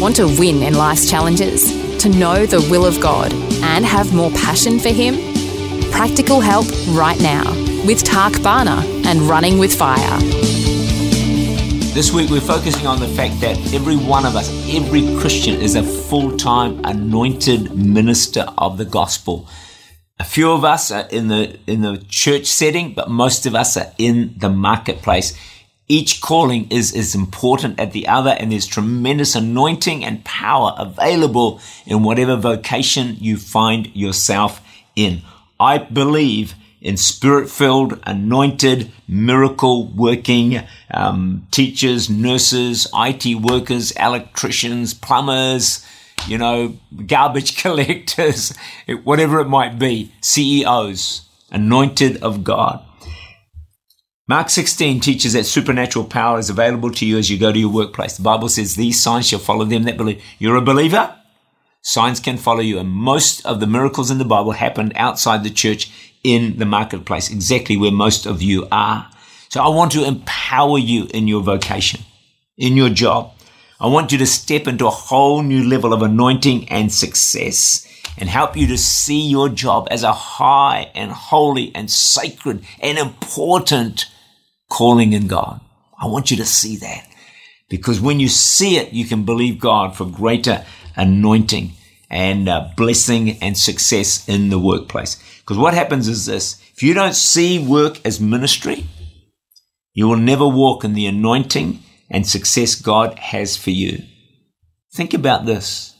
[0.00, 1.98] Want to win in life's challenges?
[1.98, 5.16] To know the will of God and have more passion for Him?
[5.90, 7.44] Practical help right now
[7.84, 10.18] with Tak Bhana and Running with Fire.
[11.92, 15.74] This week we're focusing on the fact that every one of us, every Christian, is
[15.74, 19.46] a full time anointed minister of the gospel.
[20.18, 23.76] A few of us are in the in the church setting, but most of us
[23.76, 25.36] are in the marketplace.
[25.90, 31.60] Each calling is as important as the other, and there's tremendous anointing and power available
[31.84, 34.60] in whatever vocation you find yourself
[34.94, 35.22] in.
[35.58, 40.62] I believe in spirit filled, anointed, miracle working
[40.94, 45.84] um, teachers, nurses, IT workers, electricians, plumbers,
[46.28, 48.56] you know, garbage collectors,
[49.02, 52.80] whatever it might be, CEOs, anointed of God.
[54.30, 57.68] Mark 16 teaches that supernatural power is available to you as you go to your
[57.68, 58.16] workplace.
[58.16, 60.22] The Bible says these signs shall follow them that believe.
[60.38, 61.16] You're a believer?
[61.82, 62.78] Signs can follow you.
[62.78, 65.90] And most of the miracles in the Bible happened outside the church
[66.22, 69.10] in the marketplace, exactly where most of you are.
[69.48, 72.02] So I want to empower you in your vocation,
[72.56, 73.32] in your job.
[73.80, 77.84] I want you to step into a whole new level of anointing and success
[78.16, 82.96] and help you to see your job as a high and holy and sacred and
[82.96, 84.06] important
[84.70, 85.60] calling in God.
[86.00, 87.06] I want you to see that
[87.68, 90.64] because when you see it, you can believe God for greater
[90.96, 91.72] anointing
[92.08, 95.22] and uh, blessing and success in the workplace.
[95.40, 98.86] Because what happens is this if you don't see work as ministry,
[99.92, 104.02] you will never walk in the anointing and success God has for you.
[104.92, 105.94] Think about this.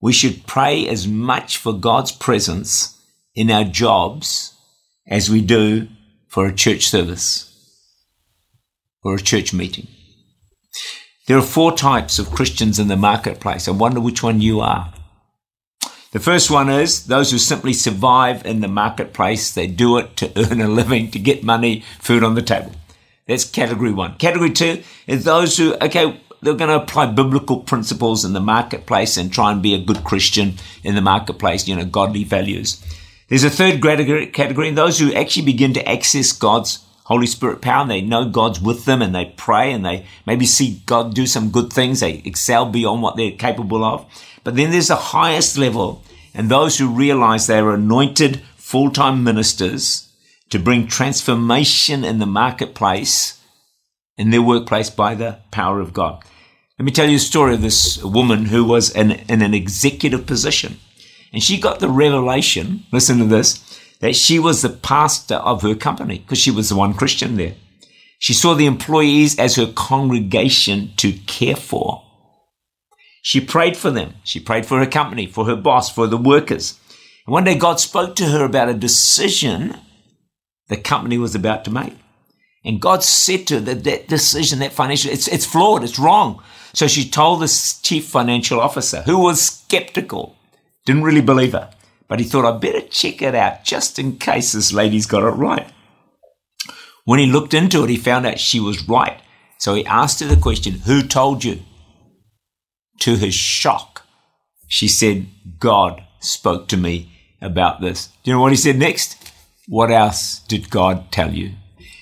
[0.00, 2.96] We should pray as much for God's presence
[3.34, 4.54] in our jobs
[5.08, 5.88] as we do
[6.28, 7.48] for a church service
[9.02, 9.88] or a church meeting.
[11.26, 13.68] There are four types of Christians in the marketplace.
[13.68, 14.92] I wonder which one you are.
[16.12, 19.52] The first one is those who simply survive in the marketplace.
[19.52, 22.72] They do it to earn a living, to get money, food on the table.
[23.26, 24.16] That's category one.
[24.16, 29.16] Category two is those who, okay, they're going to apply biblical principles in the marketplace
[29.18, 32.82] and try and be a good Christian in the marketplace, you know, godly values.
[33.28, 37.80] There's a third category, and those who actually begin to access God's Holy Spirit power
[37.80, 41.26] and they know God's with them and they pray and they maybe see God do
[41.26, 42.00] some good things.
[42.00, 44.04] They excel beyond what they're capable of.
[44.44, 46.04] But then there's the highest level
[46.34, 50.12] and those who realize they are anointed full-time ministers
[50.50, 53.42] to bring transformation in the marketplace,
[54.18, 56.22] in their workplace by the power of God.
[56.78, 60.26] Let me tell you a story of this woman who was in, in an executive
[60.26, 60.76] position.
[61.32, 65.74] And she got the revelation, listen to this, that she was the pastor of her
[65.74, 67.54] company because she was the one Christian there.
[68.18, 72.04] She saw the employees as her congregation to care for.
[73.22, 74.14] She prayed for them.
[74.24, 76.78] She prayed for her company, for her boss, for the workers.
[77.26, 79.76] And one day God spoke to her about a decision
[80.68, 81.94] the company was about to make.
[82.64, 86.42] And God said to her that that decision, that financial, it's, it's flawed, it's wrong.
[86.74, 90.36] So she told the chief financial officer, who was skeptical,
[90.84, 91.70] didn't really believe her.
[92.08, 95.36] But he thought, I'd better check it out just in case this lady's got it
[95.36, 95.70] right.
[97.04, 99.20] When he looked into it, he found out she was right.
[99.58, 101.60] So he asked her the question, Who told you?
[103.00, 104.02] To his shock,
[104.66, 105.26] she said,
[105.58, 108.08] God spoke to me about this.
[108.22, 109.16] Do you know what he said next?
[109.66, 111.52] What else did God tell you?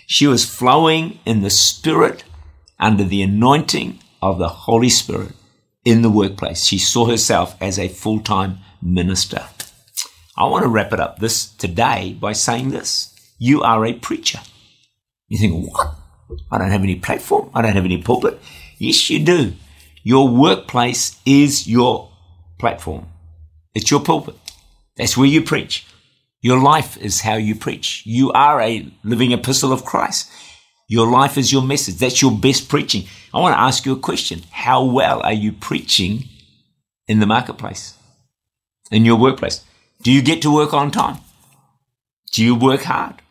[0.06, 2.24] She was flowing in the Spirit
[2.78, 5.32] under the anointing of the Holy Spirit
[5.84, 6.64] in the workplace.
[6.64, 9.42] She saw herself as a full time minister.
[10.36, 13.14] I want to wrap it up this today by saying this.
[13.38, 14.40] You are a preacher.
[15.28, 15.94] You think, what?
[16.50, 17.50] I don't have any platform.
[17.54, 18.38] I don't have any pulpit.
[18.78, 19.54] Yes, you do.
[20.02, 22.10] Your workplace is your
[22.58, 23.06] platform.
[23.74, 24.36] It's your pulpit.
[24.96, 25.86] That's where you preach.
[26.40, 28.02] Your life is how you preach.
[28.06, 30.30] You are a living epistle of Christ.
[30.88, 31.96] Your life is your message.
[31.96, 33.06] That's your best preaching.
[33.34, 34.42] I want to ask you a question.
[34.50, 36.24] How well are you preaching
[37.08, 37.94] in the marketplace,
[38.90, 39.64] in your workplace?
[40.02, 41.18] Do you get to work on time?
[42.32, 43.22] Do you work hard?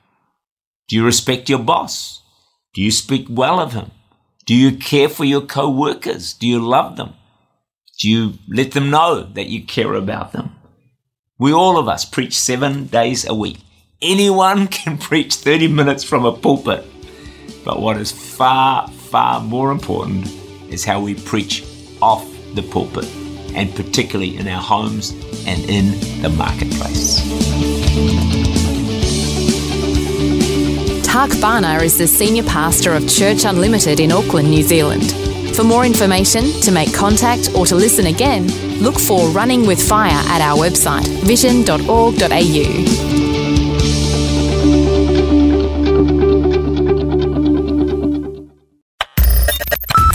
[0.87, 2.21] Do you respect your boss?
[2.73, 3.91] Do you speak well of him?
[4.45, 6.33] Do you care for your co-workers?
[6.33, 7.13] Do you love them?
[7.99, 10.55] Do you let them know that you care about them?
[11.39, 13.59] We all of us preach seven days a week.
[14.01, 16.85] Anyone can preach 30 minutes from a pulpit.
[17.63, 20.27] But what is far, far more important
[20.69, 21.63] is how we preach
[22.01, 23.05] off the pulpit,
[23.55, 25.11] and particularly in our homes
[25.47, 25.91] and in
[26.21, 27.21] the marketplace.
[31.03, 35.13] Tak Bhana is the Senior Pastor of Church Unlimited in Auckland, New Zealand.
[35.55, 38.47] For more information, to make contact, or to listen again,
[38.81, 43.14] look for Running with Fire at our website, vision.org.au.